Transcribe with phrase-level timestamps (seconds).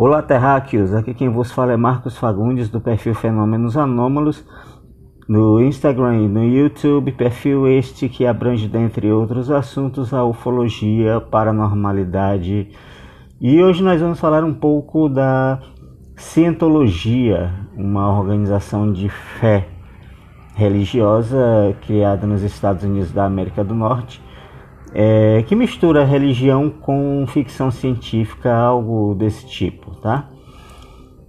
[0.00, 0.94] Olá, terráqueos!
[0.94, 4.46] Aqui quem vos fala é Marcos Fagundes, do perfil Fenômenos Anômalos,
[5.28, 12.68] no Instagram e no YouTube, perfil este que abrange, dentre outros assuntos, a ufologia, paranormalidade.
[13.40, 15.58] E hoje nós vamos falar um pouco da
[16.14, 19.66] Cientologia, uma organização de fé
[20.54, 24.22] religiosa criada nos Estados Unidos da América do Norte,
[24.94, 30.28] é, que mistura religião com ficção científica, algo desse tipo, tá?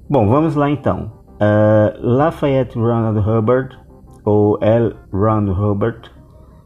[0.10, 1.12] Bom, vamos lá então.
[1.36, 3.78] Uh, Lafayette Ronald Hubbard,
[4.26, 4.96] ou L.
[5.12, 6.12] Ron Hubbard,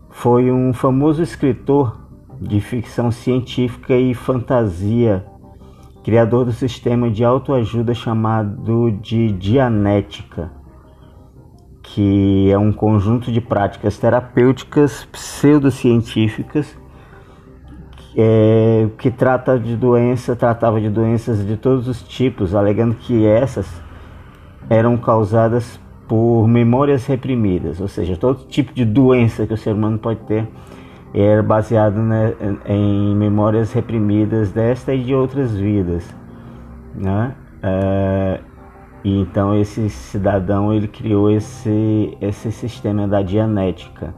[0.09, 1.99] foi um famoso escritor
[2.39, 5.25] de ficção científica e fantasia,
[6.03, 10.51] criador do sistema de autoajuda chamado de Dianética,
[11.81, 16.77] que é um conjunto de práticas terapêuticas pseudocientíficas
[18.15, 23.67] é, que trata de doença, tratava de doenças de todos os tipos, alegando que essas
[24.69, 29.97] eram causadas por memórias reprimidas, ou seja, todo tipo de doença que o ser humano
[29.97, 30.47] pode ter
[31.13, 32.33] era baseado né,
[32.65, 36.03] em memórias reprimidas desta e de outras vidas,
[36.95, 37.35] né?
[37.61, 38.39] É,
[39.03, 44.13] e então esse cidadão ele criou esse esse sistema da dianética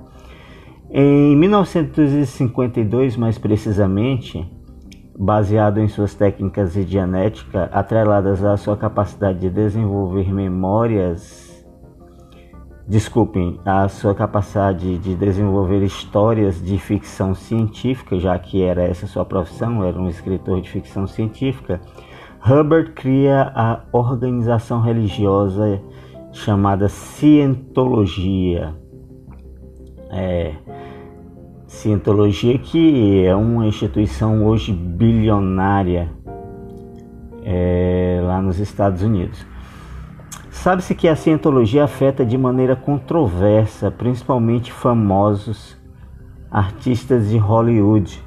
[0.89, 4.49] em 1952, mais precisamente,
[5.17, 11.65] baseado em suas técnicas de dianética, atreladas à sua capacidade de desenvolver memórias,
[12.87, 19.25] desculpem, à sua capacidade de desenvolver histórias de ficção científica, já que era essa sua
[19.25, 21.81] profissão, era um escritor de ficção científica,
[22.47, 25.81] Hubbard cria a organização religiosa
[26.31, 28.75] chamada Cientologia.
[30.15, 30.53] É,
[31.67, 36.09] Cientologia, que é uma instituição hoje bilionária
[37.43, 39.45] é, lá nos Estados Unidos.
[40.49, 45.77] Sabe-se que a cientologia afeta de maneira controversa, principalmente famosos
[46.49, 48.23] artistas de Hollywood,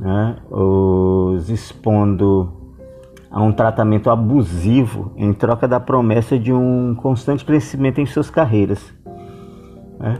[0.00, 0.36] né?
[0.50, 2.52] os expondo
[3.30, 8.94] a um tratamento abusivo em troca da promessa de um constante crescimento em suas carreiras.
[10.00, 10.18] Né?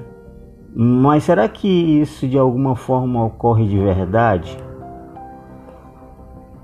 [0.75, 4.59] Mas será que isso de alguma forma ocorre de verdade?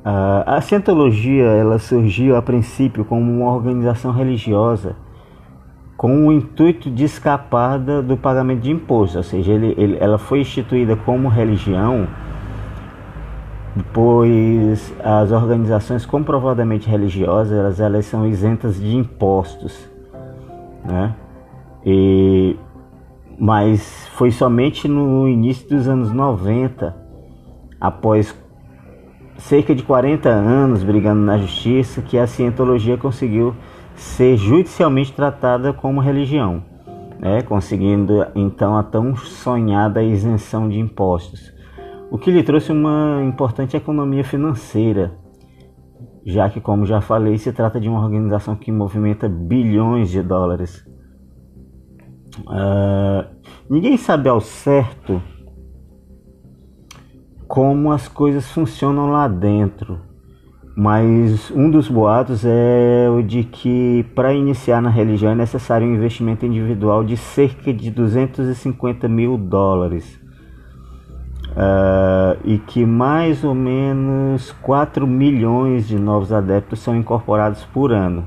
[0.05, 4.97] Uh, a Cientologia ela surgiu a princípio como uma organização religiosa
[5.97, 10.41] com o intuito de escapar do pagamento de impostos, ou seja, ele, ele, ela foi
[10.41, 12.09] instituída como religião,
[13.93, 19.91] pois as organizações comprovadamente religiosas elas, elas são isentas de impostos,
[20.87, 21.15] né?
[21.85, 22.57] E
[23.41, 26.95] mas foi somente no início dos anos 90,
[27.81, 28.37] após
[29.39, 33.57] cerca de 40 anos brigando na justiça, que a cientologia conseguiu
[33.95, 36.63] ser judicialmente tratada como religião,
[37.19, 37.41] né?
[37.41, 41.51] conseguindo então a tão sonhada isenção de impostos,
[42.11, 45.19] o que lhe trouxe uma importante economia financeira,
[46.27, 50.85] já que, como já falei, se trata de uma organização que movimenta bilhões de dólares.
[52.47, 53.27] Uh,
[53.69, 55.23] ninguém sabe ao certo
[57.47, 59.99] como as coisas funcionam lá dentro,
[60.77, 65.95] mas um dos boatos é o de que para iniciar na religião é necessário um
[65.95, 70.21] investimento individual de cerca de 250 mil dólares.
[71.51, 78.25] Uh, e que mais ou menos 4 milhões de novos adeptos são incorporados por ano.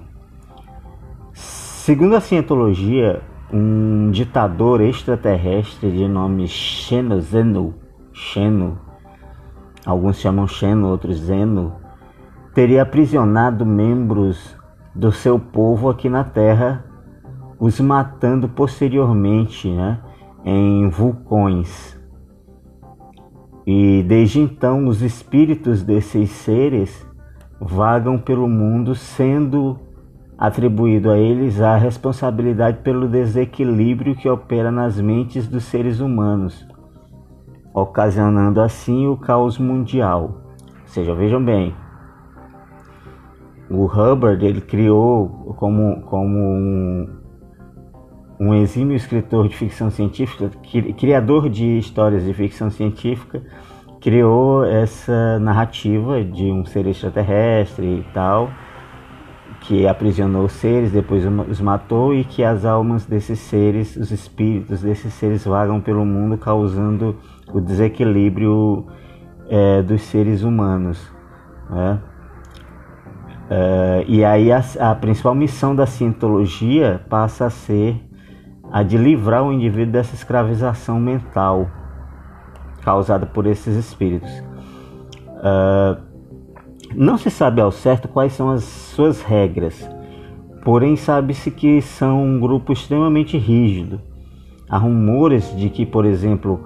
[1.31, 3.21] Segundo a cientologia,
[3.53, 7.75] um ditador extraterrestre de nome Xeno, Zeno,
[8.11, 8.79] Xeno,
[9.85, 11.75] alguns chamam Xeno, outros Zeno,
[12.55, 14.57] teria aprisionado membros
[14.95, 16.83] do seu povo aqui na Terra,
[17.59, 19.99] os matando posteriormente né,
[20.43, 21.95] em vulcões.
[23.67, 27.07] E desde então os espíritos desses seres
[27.61, 29.79] vagam pelo mundo sendo
[30.43, 36.67] atribuído a eles a responsabilidade pelo desequilíbrio que opera nas mentes dos seres humanos,
[37.73, 40.41] ocasionando assim o caos mundial.
[40.81, 41.73] Ou seja, vejam bem,
[43.69, 47.07] o Hubbard ele criou como, como um,
[48.37, 50.51] um exímio escritor de ficção científica,
[50.97, 53.41] criador de histórias de ficção científica,
[54.01, 58.49] criou essa narrativa de um ser extraterrestre e tal,
[59.63, 65.13] que aprisionou seres, depois os matou e que as almas desses seres, os espíritos desses
[65.13, 67.15] seres vagam pelo mundo causando
[67.51, 68.85] o desequilíbrio
[69.49, 71.09] é, dos seres humanos.
[71.69, 71.99] Né?
[73.43, 78.01] Uh, e aí a, a, principal missão da cientologia passa a ser
[78.71, 81.69] a de livrar o indivíduo dessa escravização mental
[82.83, 84.31] causada por esses espíritos.
[85.37, 86.12] Uh,
[86.95, 89.89] não se sabe ao certo quais são as suas regras,
[90.63, 94.01] porém sabe-se que são um grupo extremamente rígido.
[94.69, 96.63] Há rumores de que, por exemplo,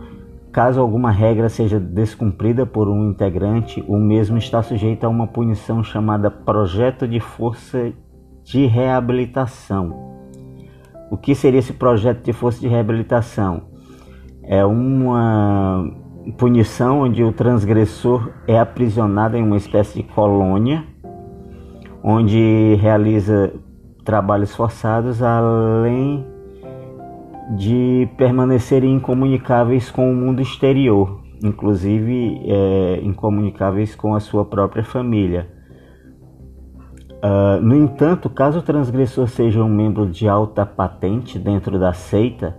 [0.51, 5.83] caso alguma regra seja descumprida por um integrante, o mesmo está sujeito a uma punição
[5.83, 7.91] chamada projeto de força
[8.43, 10.15] de reabilitação.
[11.11, 13.63] O que seria esse projeto de força de reabilitação?
[14.43, 15.91] É uma
[16.31, 20.83] punição onde o transgressor é aprisionado em uma espécie de colônia,
[22.03, 23.53] onde realiza
[24.03, 26.25] trabalhos forçados, além
[27.55, 35.55] de permanecerem incomunicáveis com o mundo exterior, inclusive é, incomunicáveis com a sua própria família.
[37.17, 42.55] Uh, no entanto, caso o transgressor seja um membro de alta patente dentro da seita,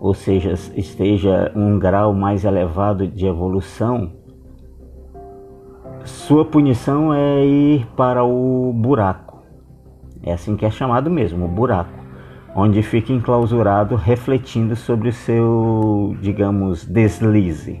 [0.00, 4.12] ou seja, esteja um grau mais elevado de evolução,
[6.04, 9.42] sua punição é ir para o buraco.
[10.22, 11.98] É assim que é chamado mesmo, o buraco,
[12.54, 17.80] onde fica enclausurado refletindo sobre o seu, digamos, deslize.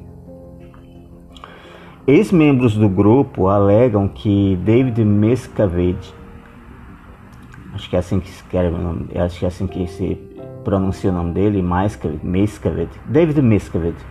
[2.06, 6.14] Ex-membros do grupo alegam que David Miscavige,
[7.74, 8.76] acho que é assim que se escreve,
[9.18, 10.35] acho que é assim que se
[10.66, 14.04] pronuncia o nome dele, Miscavige, David Miscavige,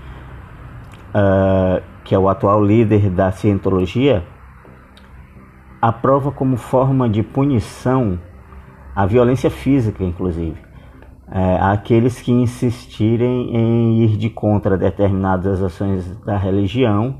[1.10, 4.24] uh, que é o atual líder da cientologia,
[5.82, 8.18] aprova como forma de punição
[8.96, 10.56] a violência física, inclusive,
[11.30, 17.20] é, aqueles que insistirem em ir de contra determinadas ações da religião,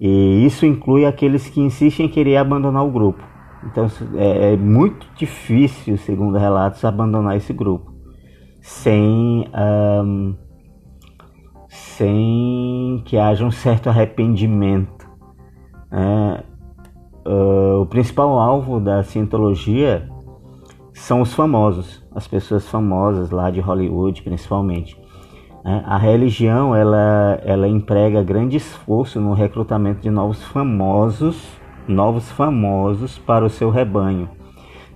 [0.00, 3.22] e isso inclui aqueles que insistem em querer abandonar o grupo.
[3.66, 7.91] Então é, é muito difícil, segundo relatos, abandonar esse grupo
[8.62, 9.44] sem,
[10.04, 10.34] um,
[11.68, 15.10] sem que haja um certo arrependimento.
[15.90, 16.44] É,
[17.28, 20.08] uh, o principal alvo da cientologia
[20.94, 24.96] são os famosos, as pessoas famosas lá de Hollywood, principalmente.
[25.64, 33.18] É, a religião ela, ela emprega grande esforço no recrutamento de novos famosos, novos famosos
[33.18, 34.41] para o seu rebanho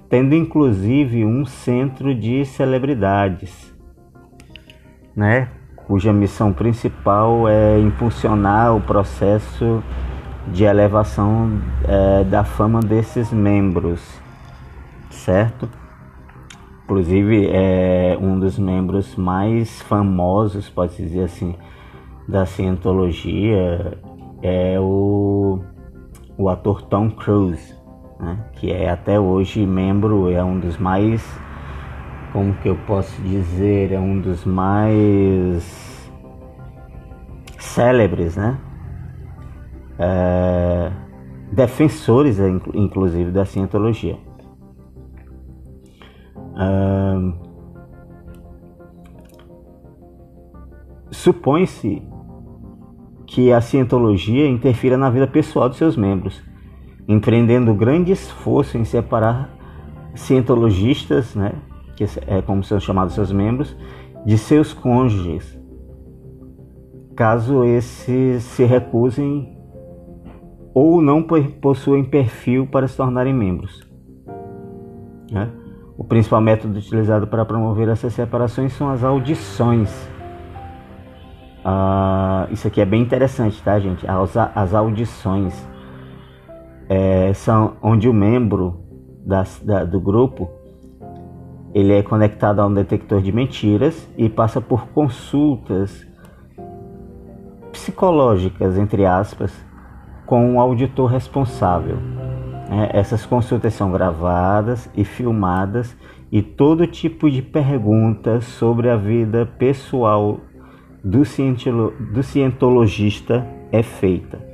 [0.08, 3.74] tendo inclusive um centro de celebridades,
[5.14, 5.48] né?
[5.86, 9.82] cuja missão principal é impulsionar o processo
[10.48, 14.00] de elevação é, da fama desses membros,
[15.10, 15.68] certo?
[16.84, 21.54] Inclusive é um dos membros mais famosos, pode dizer assim,
[22.28, 23.98] da cientologia
[24.42, 25.60] é o,
[26.36, 27.74] o ator Tom Cruise
[28.18, 31.22] né, que é até hoje membro, é um dos mais,
[32.32, 36.10] como que eu posso dizer, é um dos mais
[37.58, 38.58] célebres, né?
[39.98, 40.92] É,
[41.52, 42.38] defensores,
[42.74, 44.16] inclusive, da cientologia.
[46.58, 47.46] É,
[51.10, 52.02] Supõe-se
[53.26, 56.42] que a cientologia interfira na vida pessoal dos seus membros
[57.08, 59.50] empreendendo grande esforço em separar
[60.14, 61.52] cientologistas, né,
[61.94, 63.76] que é como são chamados seus membros,
[64.25, 65.58] de seus cônjuges,
[67.14, 69.56] caso esses se recusem
[70.75, 73.86] ou não possuem perfil para se tornarem membros.
[75.30, 75.50] Né?
[75.96, 79.90] O principal método utilizado para promover essas separações são as audições.
[81.64, 84.06] Ah, isso aqui é bem interessante, tá, gente?
[84.06, 85.66] As, as audições
[86.88, 88.81] é, são onde o membro
[89.25, 89.43] da,
[89.85, 90.49] do grupo
[91.75, 96.07] ele é conectado a um detector de mentiras e passa por consultas
[97.71, 99.52] psicológicas, entre aspas,
[100.25, 101.99] com o auditor responsável.
[102.71, 105.95] É, essas consultas são gravadas e filmadas
[106.33, 110.40] e todo tipo de perguntas sobre a vida pessoal
[111.05, 111.23] do,
[112.12, 114.45] do cientologista é feita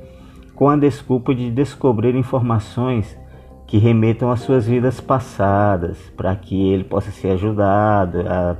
[0.63, 3.19] com a desculpa de descobrir informações
[3.67, 8.55] que remetam às suas vidas passadas, para que ele possa ser ajudado, a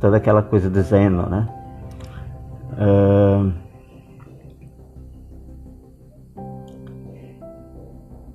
[0.00, 1.46] toda aquela coisa do Zeno, né?
[2.72, 3.52] Uh...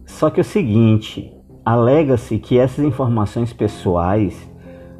[0.05, 1.35] Só que é o seguinte,
[1.65, 4.39] alega-se que essas informações pessoais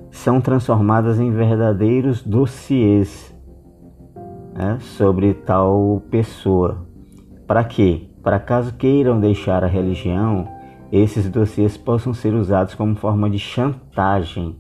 [0.10, 3.32] são transformadas em verdadeiros dossiês
[4.56, 6.89] né, sobre tal pessoa.
[7.50, 8.04] Para quê?
[8.22, 10.48] Para caso queiram deixar a religião,
[10.92, 14.56] esses dossiês possam ser usados como forma de chantagem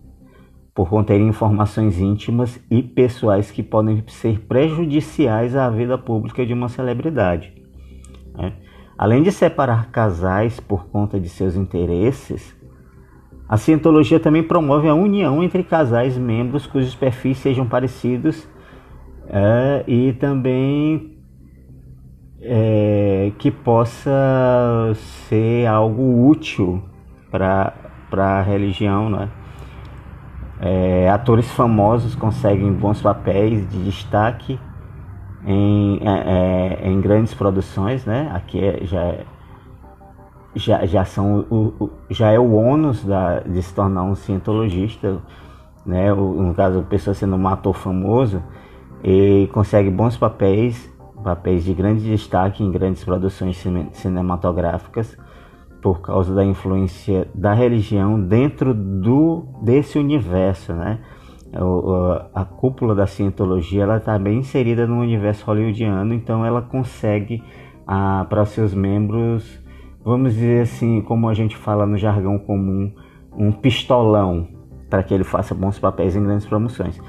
[0.73, 6.67] por conterem informações íntimas e pessoais que podem ser prejudiciais à vida pública de uma
[6.67, 7.53] celebridade.
[8.35, 8.53] Né?
[8.97, 12.57] Além de separar casais por conta de seus interesses,
[13.47, 18.49] a cientologia também promove a união entre casais membros cujos perfis sejam parecidos
[19.27, 21.18] é, e também
[22.41, 24.11] é, que possa
[25.27, 26.81] ser algo útil
[27.29, 27.73] para
[28.11, 29.29] a religião, né?
[30.61, 34.59] É, atores famosos conseguem bons papéis de destaque
[35.45, 38.29] em, é, é em grandes produções, né?
[38.33, 39.15] Aqui é, já,
[40.55, 45.19] já, já, são, o, o, já é o ônus da, de se tornar um cientologista,
[45.85, 46.11] né?
[46.11, 48.43] O, no caso, a pessoa sendo um ator famoso,
[49.01, 50.91] e consegue bons papéis,
[51.23, 55.17] papéis de grande destaque em grandes produções cinematográficas
[55.81, 60.99] por causa da influência da religião dentro do desse universo, né?
[62.33, 67.43] a cúpula da cientologia ela está bem inserida no universo hollywoodiano, então ela consegue
[67.87, 69.59] ah, para seus membros,
[70.03, 72.93] vamos dizer assim, como a gente fala no jargão comum,
[73.35, 74.47] um pistolão
[74.89, 77.01] para que ele faça bons papéis em grandes promoções,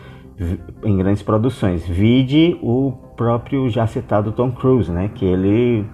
[0.82, 1.87] em grandes produções.
[1.87, 5.11] Vide o próprio já citado Tom Cruise, né?
[5.14, 5.87] Que ele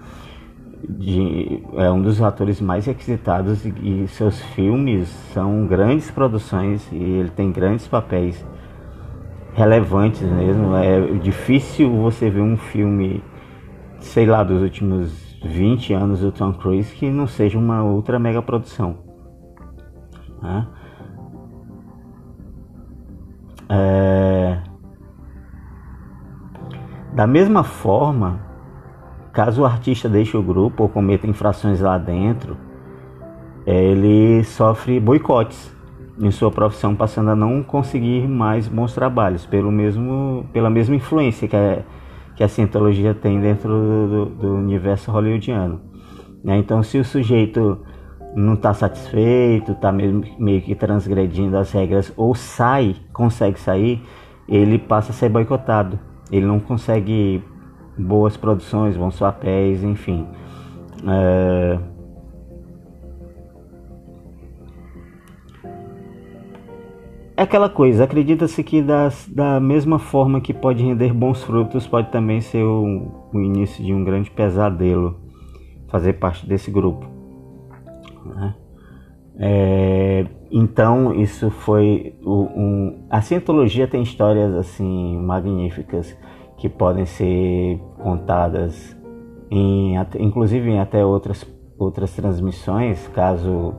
[0.87, 6.95] de, é um dos atores mais requisitados e, e, seus filmes são grandes produções e
[6.95, 8.45] ele tem grandes papéis
[9.53, 10.75] relevantes mesmo.
[10.75, 13.23] É difícil você ver um filme,
[13.99, 18.41] sei lá, dos últimos 20 anos do Tom Cruise que não seja uma outra mega
[18.41, 18.97] produção.
[20.41, 20.67] Né?
[23.69, 24.26] É...
[27.17, 28.47] Da mesma forma,
[29.37, 32.57] Caso o artista deixe o grupo ou cometa infrações lá dentro,
[33.67, 35.71] ele sofre boicotes
[36.19, 41.47] em sua profissão, passando a não conseguir mais bons trabalhos pelo mesmo, pela mesma influência
[41.47, 41.83] que a,
[42.35, 45.81] que a cientologia tem dentro do, do universo hollywoodiano.
[46.43, 46.57] Né?
[46.57, 47.79] Então, se o sujeito
[48.35, 54.03] não está satisfeito, está meio, meio que transgredindo as regras ou sai, consegue sair,
[54.49, 55.99] ele passa a ser boicotado.
[56.31, 57.43] Ele não consegue
[57.97, 60.27] boas produções, bons papéis, enfim.
[61.07, 61.79] É...
[67.37, 72.11] é aquela coisa, acredita-se que das, da mesma forma que pode render bons frutos, pode
[72.11, 75.19] também ser o, o início de um grande pesadelo
[75.87, 77.05] fazer parte desse grupo.
[78.25, 78.55] Né?
[79.39, 86.15] É, então isso foi um, a cientologia tem histórias assim magníficas
[86.57, 88.97] que podem ser contadas
[89.49, 91.45] em, inclusive em até outras,
[91.77, 93.73] outras transmissões, caso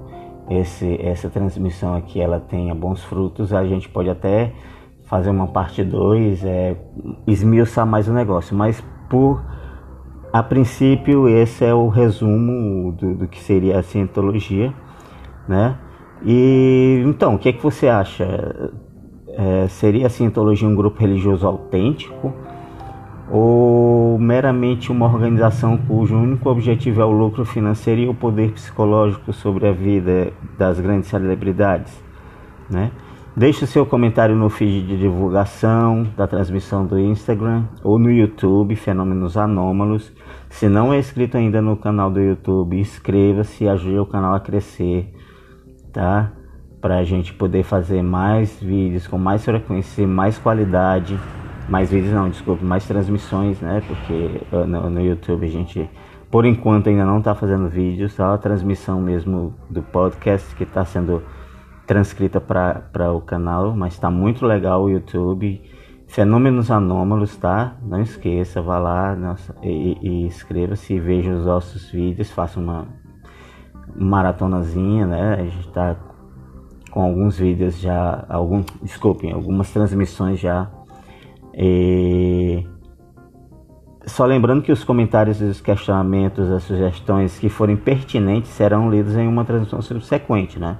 [0.48, 4.52] esse, essa transmissão aqui ela tenha bons frutos, a gente pode até
[5.04, 6.76] fazer uma parte 2, é,
[7.26, 9.42] esmiuçar mais o negócio, mas por
[10.32, 14.72] a princípio esse é o resumo do, do que seria a cientologia,
[15.48, 15.78] né?
[16.24, 18.72] E então, o que é que você acha?
[19.28, 22.32] É, seria a cientologia um grupo religioso autêntico?
[23.30, 29.32] ou meramente uma organização cujo único objetivo é o lucro financeiro e o poder psicológico
[29.32, 32.02] sobre a vida das grandes celebridades,
[32.70, 32.90] né?
[33.36, 38.74] Deixe o seu comentário no feed de divulgação da transmissão do Instagram ou no YouTube,
[38.74, 40.12] Fenômenos Anômalos.
[40.50, 44.40] Se não é inscrito ainda no canal do YouTube, inscreva-se e ajude o canal a
[44.40, 45.14] crescer,
[45.92, 46.32] tá?
[46.80, 51.18] Para a gente poder fazer mais vídeos com mais frequência mais qualidade
[51.68, 53.82] mais vídeos não, desculpe, mais transmissões, né?
[53.86, 55.88] Porque uh, no, no YouTube a gente,
[56.30, 60.84] por enquanto, ainda não está fazendo vídeos, só a transmissão mesmo do podcast que está
[60.84, 61.22] sendo
[61.86, 65.62] transcrita para o canal, mas está muito legal o YouTube.
[66.06, 67.76] Fenômenos Anômalos, tá?
[67.82, 72.88] Não esqueça, vá lá nossa, e, e inscreva-se veja os nossos vídeos, faça uma
[73.96, 75.34] maratonazinha, né?
[75.34, 75.96] A gente está
[76.90, 80.70] com alguns vídeos já, algum, desculpem, algumas transmissões já
[81.60, 82.64] e...
[84.06, 89.26] Só lembrando que os comentários, os questionamentos, as sugestões que forem pertinentes serão lidos em
[89.26, 90.78] uma transmissão subsequente, né?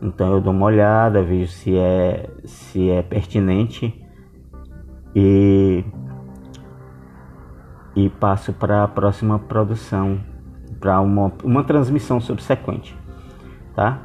[0.00, 4.00] Então eu dou uma olhada, vejo se é, se é pertinente
[5.16, 5.82] e,
[7.96, 10.20] e passo para a próxima produção,
[10.84, 12.94] para uma, uma transmissão subsequente,
[13.74, 14.00] tá?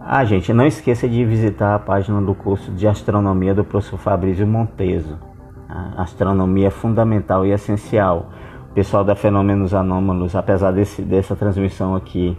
[0.00, 4.46] Ah, gente, não esqueça de visitar a página do curso de astronomia do professor Fabrício
[4.46, 5.18] Monteso.
[5.68, 8.30] A astronomia é fundamental e essencial.
[8.70, 12.34] O pessoal da Fenômenos Anômalos, apesar desse, dessa transmissão aqui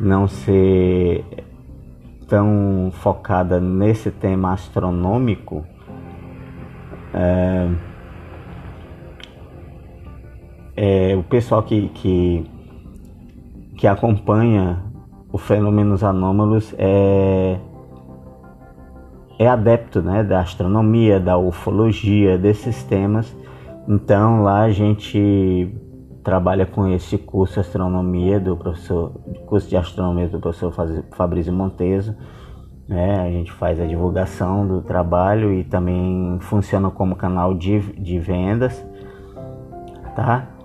[0.00, 1.26] não ser
[2.26, 5.62] tão focada nesse tema astronômico,
[7.12, 7.68] é,
[10.74, 12.57] é, o pessoal que, que,
[13.78, 14.82] que acompanha
[15.32, 17.58] o fenômenos anômalos é,
[19.38, 23.34] é adepto né, da astronomia, da ufologia, desses temas.
[23.88, 25.72] Então lá a gente
[26.24, 29.12] trabalha com esse curso de astronomia do professor,
[29.46, 30.74] curso de astronomia do professor
[31.12, 32.16] Fabrício Monteso.
[32.88, 33.20] Né?
[33.20, 38.84] A gente faz a divulgação do trabalho e também funciona como canal de, de vendas,
[40.16, 40.57] tá?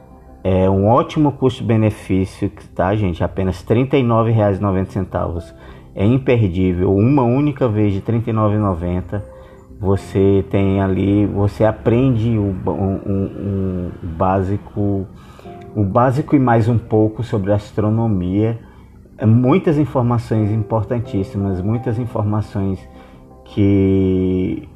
[0.43, 3.23] É um ótimo custo-benefício, tá, gente?
[3.23, 5.53] Apenas R$ 39,90.
[5.95, 6.93] É imperdível.
[6.93, 9.21] Uma única vez de R$ 39,90.
[9.79, 15.07] Você tem ali, você aprende o, um, um, básico
[15.75, 18.59] o básico e mais um pouco sobre astronomia.
[19.17, 22.79] É muitas informações importantíssimas, muitas informações
[23.45, 24.67] que,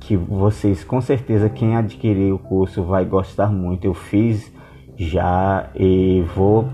[0.00, 3.84] que vocês, com certeza, quem adquirir o curso vai gostar muito.
[3.84, 4.52] Eu fiz
[5.00, 6.68] já e vou,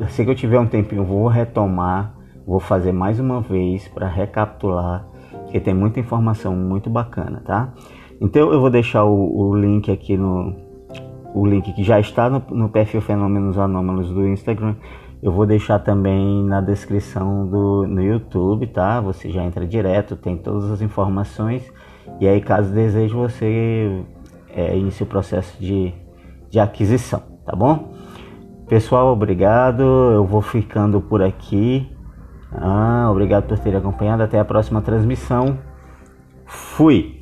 [0.00, 2.14] assim que eu tiver um tempinho, vou retomar,
[2.46, 5.06] vou fazer mais uma vez para recapitular,
[5.42, 7.74] porque tem muita informação muito bacana, tá?
[8.18, 10.56] Então eu vou deixar o, o link aqui no,
[11.34, 14.74] o link que já está no, no perfil Fenômenos Anômalos do Instagram.
[15.22, 19.02] Eu vou deixar também na descrição do no YouTube, tá?
[19.02, 21.70] Você já entra direto, tem todas as informações.
[22.20, 24.02] E aí, caso deseje, você
[24.48, 25.92] é, inicie o processo de,
[26.48, 27.94] de aquisição, tá bom?
[28.68, 29.82] Pessoal, obrigado.
[29.82, 31.88] Eu vou ficando por aqui.
[32.52, 34.22] Ah, obrigado por ter acompanhado.
[34.22, 35.58] Até a próxima transmissão.
[36.44, 37.15] Fui!